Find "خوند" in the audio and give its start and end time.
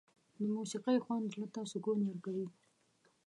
1.05-1.25